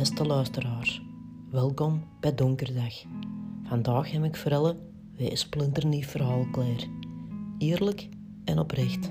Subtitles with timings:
[0.00, 1.02] Beste luisteraars,
[1.50, 2.94] welkom bij Donkerdag.
[3.62, 4.76] Vandaag heb ik voor
[5.16, 6.86] weer een splinternieuw verhaal klaar.
[7.58, 8.08] Eerlijk
[8.44, 9.10] en oprecht.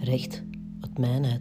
[0.00, 0.42] Recht
[0.80, 1.40] uit mijn.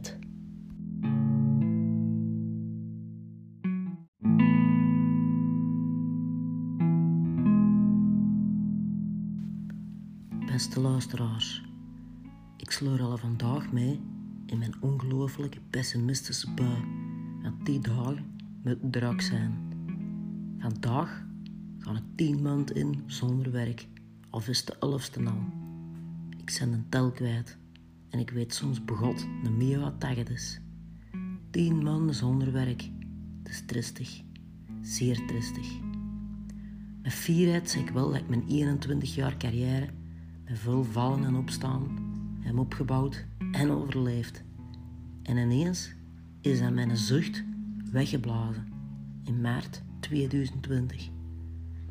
[10.46, 11.64] Beste luisteraars,
[12.57, 14.00] ik sleur al vandaag mee
[14.46, 16.84] in mijn ongelooflijke pessimistische bui.
[17.42, 18.34] Want die dagen
[18.66, 19.54] moeten druk zijn.
[20.58, 21.26] Vandaag
[21.80, 23.88] gaan het tien maanden in zonder werk,
[24.30, 25.44] of is de elfste al.
[26.38, 27.58] Ik ben een tel kwijt
[28.09, 30.59] en ik weet soms begot niet meer wat dat het is.
[31.50, 32.90] Tien maanden zonder werk,
[33.44, 34.22] het is tristig,
[34.82, 35.68] zeer tristig.
[37.02, 39.90] Met fierheid zeg ik wel dat ik mijn 21 jaar carrière
[40.45, 44.44] met veel vallen en opstaan heb opgebouwd en overleefd.
[45.23, 45.94] En ineens
[46.42, 47.44] is aan mijn zucht
[47.91, 48.67] weggeblazen
[49.23, 51.08] in maart 2020.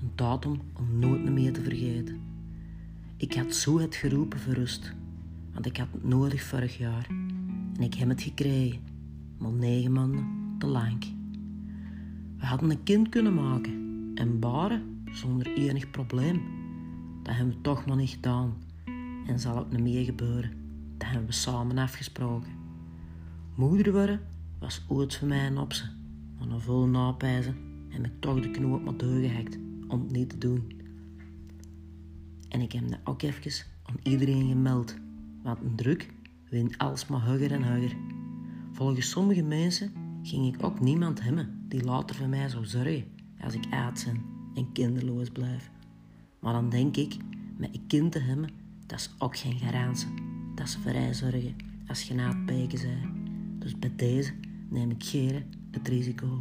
[0.01, 2.21] Een datum om nooit meer te vergeten.
[3.17, 4.95] Ik had zo het geroepen voor rust,
[5.53, 7.07] want ik had het nodig vorig jaar.
[7.77, 8.81] En ik heb het gekregen,
[9.39, 10.27] maar negen maanden
[10.59, 11.05] te lang.
[12.39, 16.43] We hadden een kind kunnen maken en baren zonder enig probleem.
[17.23, 18.55] Dat hebben we toch maar niet gedaan
[19.27, 20.51] en zal ook niet meer gebeuren.
[20.97, 22.53] Dat hebben we samen afgesproken.
[23.55, 24.21] Moeder worden
[24.65, 25.89] was ooit voor mij een optie,
[26.39, 27.57] maar na veel napijzen
[27.89, 30.81] heb ik toch de knoop maar doorgehakt om het niet te doen.
[32.49, 34.95] En ik heb dat ook even aan iedereen gemeld,
[35.43, 36.13] want een druk
[36.49, 37.97] wint alsmaar hoger en hoger.
[38.73, 39.93] Volgens sommige mensen
[40.23, 43.05] ging ik ook niemand hebben die later voor mij zou zorgen
[43.41, 44.23] als ik oud ben
[44.55, 45.71] en kinderloos blijf.
[46.41, 47.17] Maar dan denk ik,
[47.57, 48.51] met een kind te hebben,
[48.87, 50.09] dat is ook geen garantie.
[50.55, 53.23] Dat is vrij zorgen als je na het pijken bent.
[53.59, 54.33] Dus bij deze
[54.75, 56.41] neem ik geren het risico.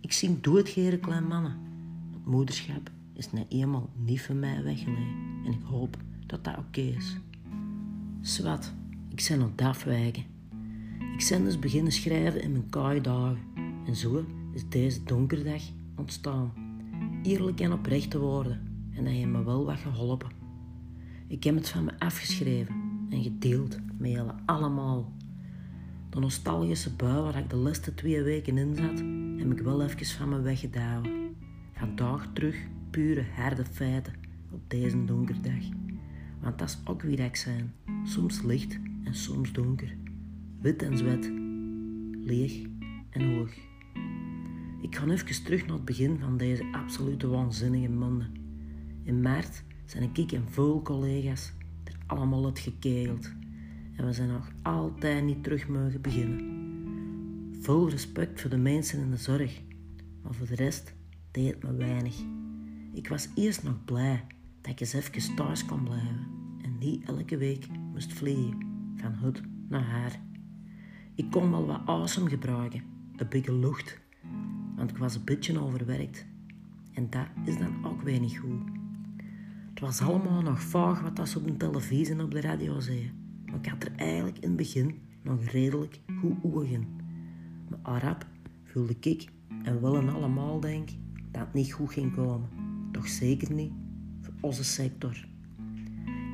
[0.00, 1.56] Ik zie doodgeren klein mannen.
[2.12, 5.14] Het moederschap is net eenmaal niet van mij weggelegd
[5.44, 7.16] en ik hoop dat dat oké is.
[8.20, 8.72] Zwat,
[9.08, 10.24] ik ben op afwijken.
[11.18, 13.38] Ik ben dus beginnen schrijven in mijn kaaie dagen
[13.86, 15.62] en zo is deze donkerdag
[15.96, 16.52] ontstaan.
[17.22, 18.60] Eerlijk en oprecht te worden
[18.90, 20.30] en dat heeft me wel wat geholpen.
[21.26, 22.74] Ik heb het van me afgeschreven
[23.10, 25.12] en gedeeld met jullie allemaal.
[26.12, 28.98] De nostalgische bui waar ik de laatste twee weken in zat,
[29.38, 31.02] heb ik wel even van me weggedaan.
[31.72, 32.56] Vandaag terug
[32.90, 34.12] pure harde feiten
[34.50, 35.64] op deze donkerdag.
[36.40, 37.74] Want dat is ook wie ik zijn.
[38.04, 39.96] Soms licht en soms donker.
[40.60, 41.30] Wit en zwet.
[42.26, 42.66] Leeg
[43.10, 43.54] en hoog.
[44.82, 48.32] Ik ga even terug naar het begin van deze absolute waanzinnige maanden.
[49.02, 51.52] In maart zijn ik en veel collega's
[51.84, 53.32] er allemaal het gekegeld.
[53.96, 56.60] En we zijn nog altijd niet terug mogen beginnen.
[57.60, 59.62] Vol respect voor de mensen in de zorg,
[60.22, 60.94] maar voor de rest
[61.30, 62.22] deed het me weinig.
[62.92, 64.24] Ik was eerst nog blij
[64.60, 66.26] dat ik eens even thuis kon blijven
[66.62, 68.58] en niet elke week moest vliegen
[68.96, 70.20] van hut naar haar.
[71.14, 72.82] Ik kon wel wat awesome gebruiken,
[73.16, 74.00] een beetje lucht,
[74.76, 76.26] want ik was een beetje overwerkt.
[76.92, 78.60] En dat is dan ook weer niet goed.
[79.70, 83.21] Het was allemaal nog vaag wat dat op de televisie en op de radio zei.
[83.52, 86.86] Maar ik had er eigenlijk in het begin nog redelijk goed ogen.
[87.68, 88.26] Maar Arab
[88.64, 89.30] voelde ik
[89.62, 90.88] en willen allemaal denk
[91.30, 92.48] dat het niet goed ging komen.
[92.92, 93.72] Toch zeker niet
[94.20, 95.28] voor onze sector.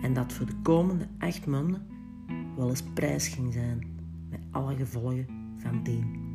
[0.02, 1.86] En dat voor de komende acht maanden
[2.56, 3.86] wel eens prijs ging zijn,
[4.30, 6.26] met alle gevolgen van dien.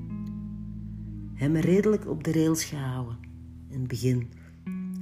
[1.51, 3.17] Me redelijk op de rails gehouden
[3.69, 4.31] in het begin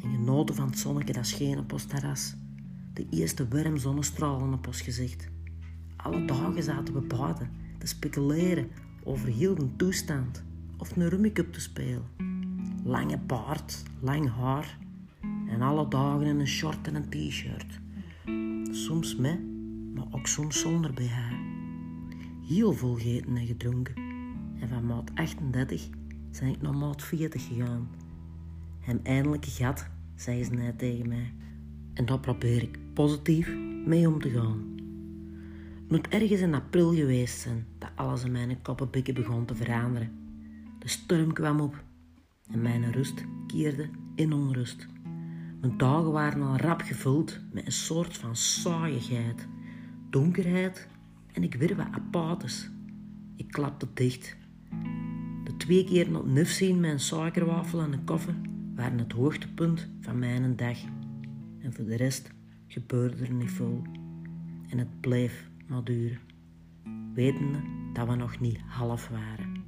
[0.03, 2.35] en genoten van het zonnetje dat scheen op ons terras.
[2.93, 5.30] De eerste warm zonnestralen op ons gezicht.
[6.03, 8.67] Alle dagen zaten we buiten te speculeren
[9.03, 10.43] over heel de toestand
[10.77, 12.05] of een rummikup te spelen.
[12.83, 14.77] Lange baard, lang haar
[15.47, 17.79] en alle dagen in een short en een t-shirt.
[18.75, 19.39] Soms met,
[19.93, 21.17] maar ook soms zonder BH.
[22.47, 23.95] Heel veel gegeten en gedronken.
[24.59, 25.89] En van maat 38
[26.39, 27.89] ben ik naar maat 40 gegaan.
[28.85, 31.33] En eindelijk gat, zei ze net tegen mij.
[31.93, 33.55] En daar probeer ik positief
[33.85, 34.80] mee om te gaan.
[35.91, 40.11] Moet ergens in april geweest zijn dat alles in mijn koppenbikken begon te veranderen.
[40.79, 41.83] De storm kwam op
[42.51, 44.87] en mijn rust keerde in onrust.
[45.61, 49.47] Mijn dagen waren al rap gevuld met een soort van saaiigheid,
[50.09, 50.87] donkerheid
[51.33, 52.69] en ik werd wat apathisch.
[53.35, 54.37] Ik klapte dicht.
[55.43, 58.35] De twee keer op nuf zien een suikerwafel en een koffer
[58.75, 60.77] waren het hoogtepunt van mijn dag.
[61.59, 62.31] En voor de rest
[62.67, 63.81] gebeurde er niet veel.
[64.69, 66.19] En het bleef maar duren,
[67.13, 67.59] wetende
[67.93, 69.63] dat we nog niet half waren.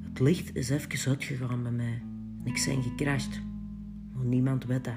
[0.00, 2.02] Het licht is even uitgegaan bij mij
[2.44, 3.42] en ik ben gecrashed.
[4.12, 4.94] Maar niemand weet dat,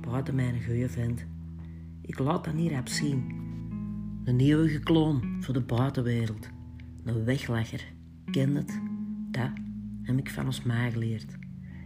[0.00, 1.26] buiten mijn goeie vent.
[2.00, 3.36] Ik laat dat hier op zien.
[4.24, 6.48] Een eeuwige kloon voor de buitenwereld.
[7.04, 7.92] Een weglegger.
[8.30, 8.80] Ken het?
[9.30, 9.50] Dat
[10.02, 11.38] heb ik van ons ma geleerd.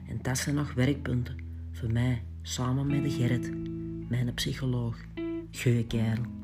[0.09, 1.37] En dat zijn nog werkpunten
[1.73, 3.53] voor mij, samen met de Gerrit,
[4.09, 4.97] mijn psycholoog.
[5.53, 6.42] Goeie kerel.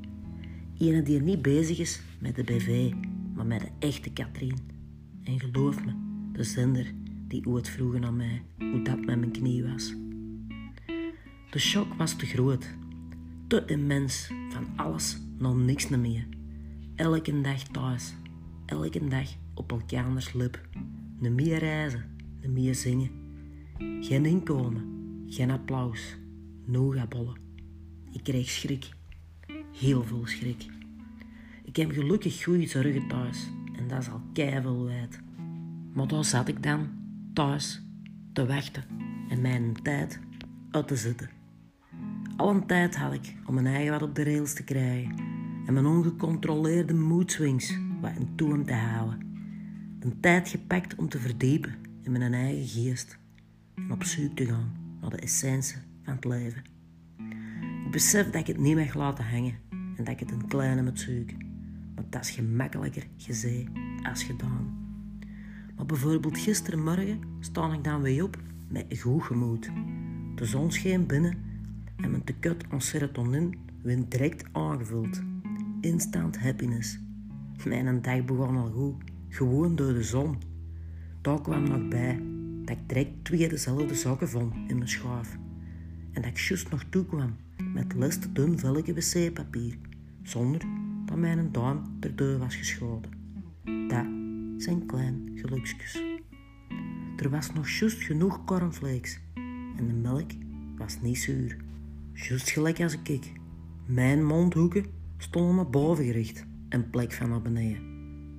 [0.79, 2.93] Ene die niet bezig is met de BV,
[3.35, 4.59] maar met de echte Katrien.
[5.25, 5.93] En geloof me,
[6.33, 6.93] de zender
[7.29, 9.95] die ooit vroegen aan mij hoe dat met mijn knie was.
[11.51, 12.67] De shock was te groot,
[13.47, 16.27] te immens, van alles nog niks meer.
[16.95, 18.15] Elke dag thuis,
[18.67, 20.69] elke dag op elkaars lip.
[21.19, 22.05] Ne meer reizen,
[22.41, 23.11] ne meer zingen.
[24.01, 24.85] Geen inkomen,
[25.29, 26.17] geen applaus,
[26.65, 27.37] nogabollen.
[28.13, 28.89] Ik kreeg schrik,
[29.79, 30.67] heel veel schrik.
[31.65, 35.21] Ik heb gelukkig goede zorgen thuis en dat is al keiveel wijd.
[35.93, 36.89] Maar daar zat ik dan,
[37.33, 37.83] thuis,
[38.33, 38.85] te wachten
[39.29, 40.21] en mijn tijd
[40.71, 41.31] uit te zitten.
[42.37, 45.15] Al een tijd had ik om mijn eigen wat op de rails te krijgen
[45.67, 49.19] en mijn ongecontroleerde moedswings wat in toom te houden.
[50.01, 53.19] Een tijd gepakt om te verdiepen in mijn eigen geest
[53.75, 56.63] en op zoek te gaan naar de essentie van het leven.
[57.85, 59.68] Ik besef dat ik het niet mag laten hangen
[59.99, 61.37] en dat ik het een kleine moet zoeken.
[61.95, 63.69] Maar dat is gemakkelijker gezegd
[64.03, 64.87] als gedaan.
[65.77, 68.37] Maar bijvoorbeeld gisterenmorgen sta ik dan weer op
[68.69, 69.71] met goed gemoed.
[70.35, 71.37] De zon scheen binnen
[71.97, 75.21] en mijn tekort aan serotonin werd direct aangevuld.
[75.81, 76.99] Instant happiness.
[77.65, 78.95] Mijn dag begon al goed,
[79.29, 80.37] gewoon door de zon.
[81.21, 82.23] Daar kwam nog bij
[82.65, 85.37] dat ik direct twee dezelfde zakken vond in mijn schaaf.
[86.13, 87.37] En dat ik juist nog toekwam
[87.73, 89.79] met les dun vellige wc-papier,
[90.29, 90.61] zonder
[91.05, 93.11] dat mijn duim ter deur was geschoten.
[93.89, 94.07] Dat
[94.57, 96.03] zijn klein geluksjes.
[97.17, 99.21] Er was nog juist genoeg cornflakes
[99.77, 100.31] en de melk
[100.77, 101.57] was niet zuur.
[102.13, 103.33] Juist gelijk als ik.
[103.87, 104.85] Mijn mondhoeken
[105.19, 107.83] stonden naar boven gericht en plek van naar beneden.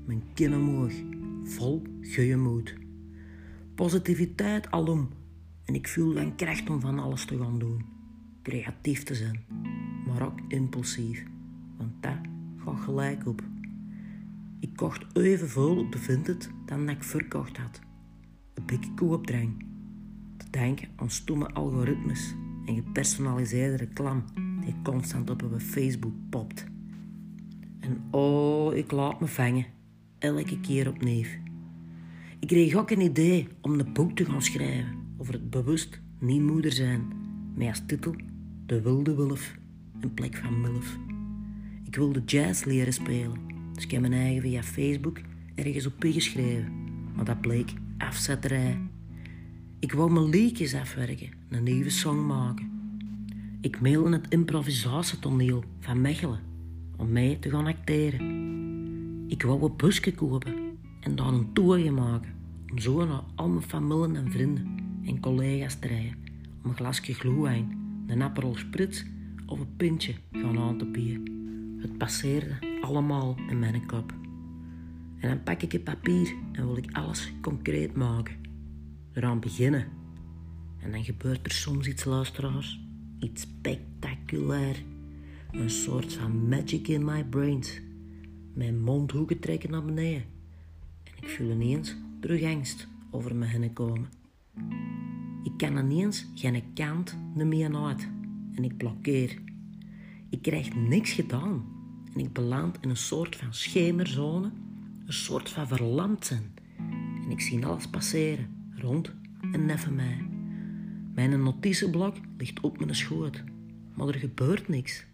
[0.05, 0.93] Mijn kin omhoog,
[1.43, 1.81] vol
[2.13, 2.75] goeie moed.
[3.75, 5.09] Positiviteit alom
[5.65, 7.85] en ik voel dan kracht om van alles te gaan doen.
[8.43, 9.39] Creatief te zijn,
[10.05, 11.23] maar ook impulsief,
[11.79, 12.17] want dat
[12.57, 13.43] gaat gelijk op.
[14.59, 17.79] Ik kocht evenveel op de Vinted dan dat ik verkocht had.
[18.53, 19.65] Een beetje koopdrang.
[20.37, 22.35] Te denken aan stomme algoritmes
[22.65, 24.21] en gepersonaliseerde reclame
[24.61, 26.65] die constant op mijn Facebook popt.
[27.79, 29.65] En oh, ik laat me vangen.
[30.17, 31.25] Elke keer opnieuw.
[32.39, 36.41] Ik kreeg ook een idee om een boek te gaan schrijven over het bewust niet
[36.41, 37.07] moeder zijn.
[37.55, 38.15] Met als titel
[38.65, 39.55] De Wilde Wolf
[40.01, 41.08] in plek van Milf.
[41.89, 43.37] Ik wilde jazz leren spelen.
[43.73, 45.19] Dus ik heb mijn eigen via Facebook
[45.55, 46.73] ergens op geschreven.
[47.15, 48.77] Maar dat bleek afzetterij.
[49.79, 52.71] Ik wou mijn liedjes afwerken, een nieuwe song maken.
[53.61, 56.39] Ik mailde het improvisatietoneel van Mechelen
[56.97, 58.21] om mij te gaan acteren.
[59.27, 60.55] Ik wou een busje kopen
[60.99, 62.33] en daar een toerje maken
[62.71, 66.17] om zo naar al mijn familie en vrienden en collega's te rijden
[66.63, 67.77] om een glasje gloewijn,
[68.07, 69.03] een Aperol Spritz
[69.45, 71.39] of een pintje gaan aan te bieden.
[71.79, 74.13] Het passeerde allemaal in mijn kop.
[75.19, 78.35] En dan pak ik het papier en wil ik alles concreet maken.
[79.13, 79.87] Eraan beginnen.
[80.79, 82.79] En dan gebeurt er soms iets luisteraars.
[83.19, 84.83] Iets spectaculair.
[85.51, 87.81] Een soort van magic in my brains.
[88.53, 90.23] Mijn mondhoeken trekken naar beneden.
[91.03, 94.09] En ik voel ineens terug angst over me heen komen.
[95.43, 98.09] Ik kan ineens geen kant meer uit.
[98.55, 99.41] En ik blokkeer.
[100.29, 101.78] Ik krijg niks gedaan.
[102.13, 104.51] En ik beland in een soort van schemerzone.
[105.05, 106.53] Een soort van verlamd zijn.
[107.23, 108.47] En ik zie alles passeren.
[108.75, 109.13] Rond
[109.51, 110.25] en neffen mij.
[111.13, 113.43] Mijn notitieblok ligt op mijn schoot.
[113.93, 115.05] Maar er gebeurt niks.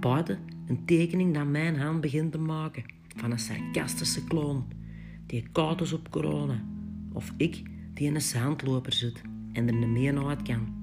[0.00, 2.84] Buiten een tekening dat mijn hand begint te maken.
[3.16, 4.64] Van een sarcastische kloon.
[5.26, 6.64] Die koud is op corona.
[7.12, 7.62] Of ik
[7.94, 9.22] die in een zandloper zit
[9.52, 10.80] en er niet meer uit kan.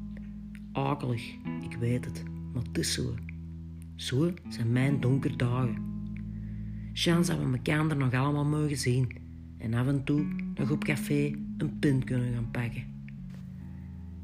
[0.72, 3.16] Akelig, ik weet het, maar het is zo.
[4.00, 5.76] Zo zijn mijn donkere dagen.
[6.94, 9.12] Chance dat we elkaar nog allemaal mogen zien
[9.58, 10.26] en af en toe
[10.56, 12.84] nog op café een pint kunnen gaan pakken.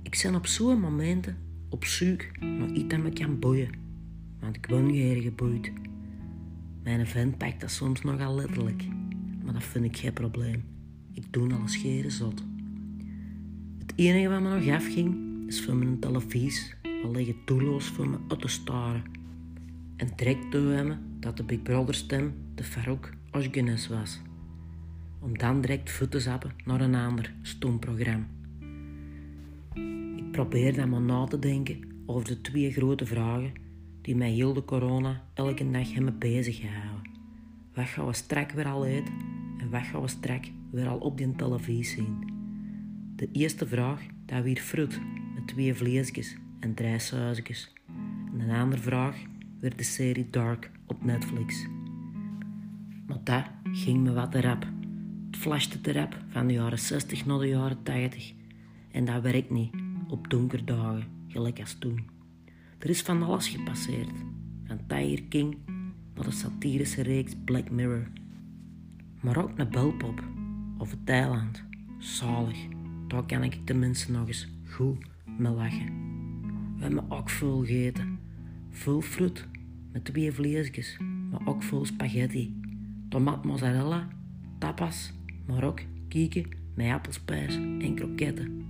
[0.04, 1.38] Ik ben op zo'n momenten
[1.70, 3.70] op zoek naar iets dat me kan boeien,
[4.40, 5.72] want ik ben niet geboeid.
[6.84, 8.84] Mijn vent pakt dat soms nogal letterlijk,
[9.44, 10.64] maar dat vind ik geen probleem.
[11.14, 12.44] Ik doe alles scheren zot.
[13.78, 15.18] Het enige wat me nog afging,
[15.48, 19.15] is voor mijn televisie, al liggen doelloos voor me uit te staren.
[19.96, 24.22] En direct me dat de Big Brother stem de Farouk Oshgenes was.
[25.20, 28.26] om dan direct voet te zappen naar een ander stoomprogramma.
[30.16, 33.54] Ik probeer dan maar na te denken over de twee grote vragen
[34.02, 37.12] die mij heel de corona elke dag hebben bezig gehouden.
[37.74, 39.14] Wat gaan we strak weer al eten
[39.58, 42.34] en wat gaan we strak weer al op die televisie zien?
[43.16, 45.00] De eerste vraag, dat weer fruit
[45.36, 47.74] met twee vleesjes en drie sausjes.
[48.34, 49.16] En een andere vraag
[49.70, 51.68] de serie Dark op Netflix.
[53.08, 54.68] Maar dat ging me wat te rap.
[55.32, 58.34] Het flashte te rap van de jaren 60 naar de jaren 80.
[58.92, 59.74] En dat werkt niet
[60.08, 62.10] op donkerdagen, gelijk als toen.
[62.80, 64.10] Er is van alles gepasseerd.
[64.64, 65.58] Van Tiger King
[66.16, 68.08] naar de satirische reeks Black Mirror.
[69.22, 70.24] Maar ook naar Belpop
[70.78, 71.64] of het Thailand.
[71.98, 72.58] Zalig,
[73.08, 75.06] daar kan ik tenminste nog eens goed
[75.38, 76.04] mee lachen.
[76.78, 78.20] We hebben ook veel gegeten.
[78.70, 79.48] Veel fruit
[79.96, 80.98] met twee vleesjes,
[81.32, 82.56] maar ook veel spaghetti.
[83.10, 84.08] Tomat mozzarella,
[84.60, 85.14] tapas,
[85.46, 88.66] maar ook kieken met appelspijs en kroketten.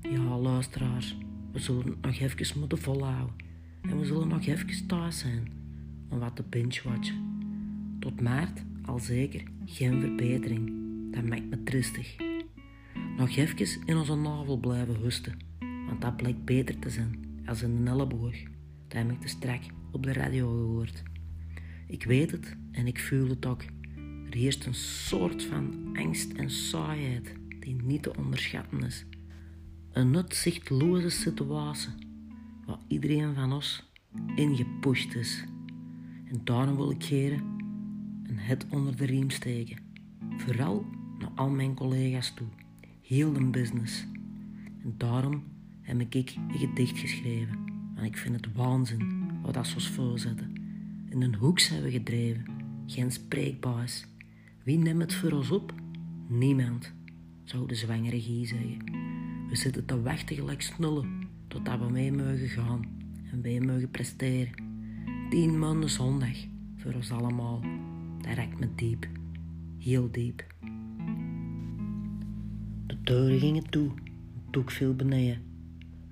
[0.00, 1.16] Ja, luisteraars,
[1.52, 3.34] we zullen nog even moeten volhouden.
[3.82, 5.48] En we zullen nog even thuis zijn
[6.08, 7.16] om wat te binge-watchen.
[7.98, 10.72] Tot maart al zeker geen verbetering.
[11.14, 12.16] Dat maakt me tristig.
[13.16, 15.38] Nog even in onze navel blijven husten,
[15.86, 18.36] want dat blijkt beter te zijn als in een elleboog.
[18.88, 19.62] Dat ik te strak
[19.94, 21.02] op de radio gehoord.
[21.86, 23.62] Ik weet het en ik voel het ook.
[24.30, 29.04] Er heerst een soort van angst en saaiheid die niet te onderschatten is.
[29.92, 31.92] Een uitzichtloze situatie
[32.66, 33.92] waar iedereen van ons
[34.36, 35.44] ingepusht is.
[36.24, 37.42] En daarom wil ik heren
[38.22, 39.78] een het onder de riem steken.
[40.36, 40.86] Vooral
[41.18, 42.46] naar al mijn collega's toe.
[43.02, 44.06] Heel de business.
[44.82, 45.42] En daarom
[45.80, 47.58] heb ik een gedicht geschreven.
[47.94, 50.52] Want ik vind het waanzin wat dat zo's voorzetten.
[51.08, 52.44] In een hoek zijn we gedreven.
[52.86, 54.06] Geen spreekbaas.
[54.62, 55.74] Wie neemt het voor ons op?
[56.28, 56.92] Niemand,
[57.44, 58.78] zou de zwangere Gie zeggen.
[59.48, 62.84] We zitten te wachten gelijk snullen totdat we mee mogen gaan
[63.32, 64.54] en wij mogen presteren.
[65.30, 66.36] Tien maanden zondag
[66.76, 67.60] voor ons allemaal.
[68.20, 69.08] Dat raakt me diep,
[69.78, 70.54] heel diep.
[72.86, 73.90] De deuren gingen toe,
[74.50, 75.42] doek viel beneden.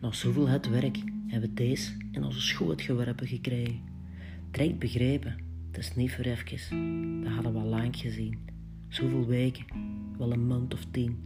[0.01, 3.81] Na zoveel het werk hebben we deze in onze schoot geworpen gekregen.
[4.51, 5.37] Direct begrepen,
[5.67, 7.23] het is niet voor even.
[7.23, 8.39] Dat hadden we al lang gezien.
[8.89, 9.65] Zoveel weken,
[10.19, 11.25] wel een maand of tien.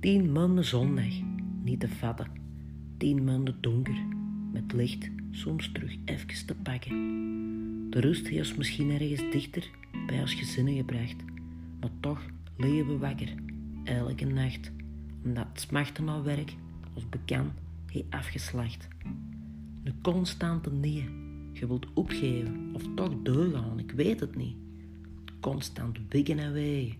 [0.00, 1.12] Tien maanden zondag,
[1.62, 2.26] niet te vatten.
[2.96, 3.96] Tien maanden donker,
[4.52, 6.92] met licht soms terug even te pakken.
[7.90, 9.70] De rust heeft misschien ergens dichter
[10.06, 11.16] bij ons gezinnen gebracht,
[11.80, 12.20] maar toch
[12.56, 13.34] liggen we wakker,
[13.84, 14.72] elke nacht,
[15.24, 16.54] omdat het smachten naar werk,
[16.94, 17.52] als bekend,
[17.86, 18.88] heeft afgeslacht.
[19.82, 21.08] Een constante nee,
[21.52, 24.56] je wilt opgeven of toch doorgaan, ik weet het niet.
[25.40, 26.96] Constant wiggen en wegen,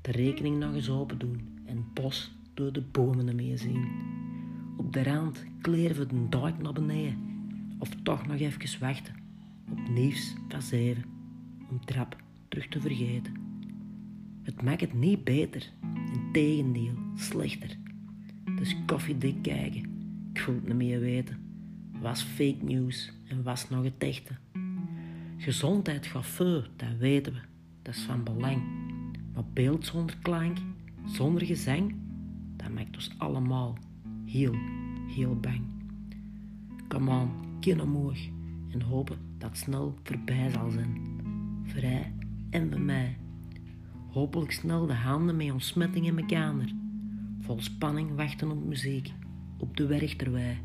[0.00, 3.88] de rekening nog eens open doen en bos door de bomen ermee zien.
[4.76, 7.18] Op de rand kleren we de duik naar beneden.
[7.78, 9.14] Of toch nog even wachten.
[9.70, 11.04] Op nieuws van zeven.
[11.70, 12.16] Om trap
[12.48, 13.32] terug te vergeten.
[14.42, 15.70] Het maakt het niet beter.
[16.12, 17.76] Integendeel, slechter.
[18.56, 19.93] Dus koffiedik kijken.
[20.34, 21.36] Ik wil het niet meer weten.
[22.00, 24.32] Was fake news en was nog het echte.
[25.36, 26.40] Gezondheid gaat
[26.76, 27.38] dat weten we.
[27.82, 28.62] Dat is van belang.
[29.34, 30.58] Maar beeld zonder klank,
[31.06, 31.94] zonder gezang,
[32.56, 33.78] dat maakt ons allemaal
[34.24, 34.54] heel,
[35.08, 35.62] heel bang.
[36.88, 37.80] Kom aan, kin
[38.70, 41.00] en hopen dat het snel voorbij zal zijn.
[41.64, 42.12] Vrij
[42.50, 43.16] en bij mij.
[44.10, 46.72] Hopelijk snel de handen met ontsmetting in mijn kamer.
[47.40, 49.12] Vol spanning wachten op muziek,
[49.58, 50.56] op de terwijl.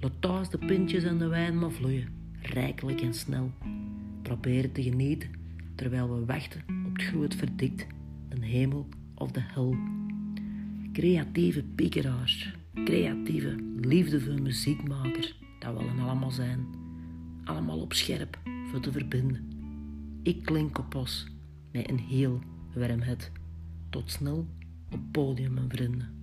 [0.00, 2.08] Laat thuis de pintjes en de wijn maar vloeien,
[2.40, 3.50] rijkelijk en snel.
[4.22, 5.30] Proberen te genieten
[5.74, 7.86] terwijl we wachten op het groot verdikt,
[8.28, 9.76] de hemel of de hel
[10.92, 16.66] creatieve piekeraars, creatieve, liefdevolle muziekmaker, dat willen allemaal zijn.
[17.44, 18.38] Allemaal op scherp
[18.70, 19.50] voor te verbinden.
[20.22, 21.26] Ik klink op os
[21.72, 22.40] met een heel
[22.74, 23.30] warm het.
[23.90, 24.46] Tot snel
[24.90, 26.15] op podium, mijn vrienden.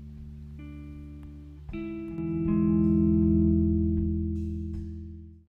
[1.74, 2.33] Música